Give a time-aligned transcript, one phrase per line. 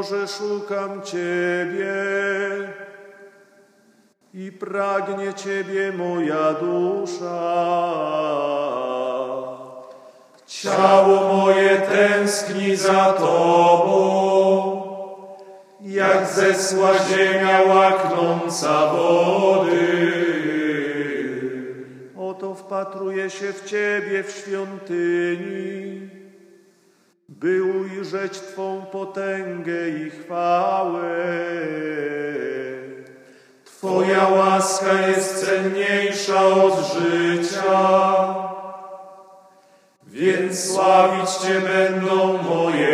[0.00, 1.94] Boże, szukam Ciebie
[4.34, 7.40] i pragnie Ciebie moja dusza.
[10.46, 14.82] Ciało moje tęskni za Tobą,
[15.80, 20.12] jak zesła ziemia łaknąca wody.
[22.18, 26.10] Oto wpatruję się w Ciebie w świątyni,
[27.40, 31.26] by ujrzeć Twą potęgę i chwałę.
[33.64, 38.34] Twoja łaska jest cenniejsza od życia,
[40.06, 42.89] więc sławić Cię będą moje.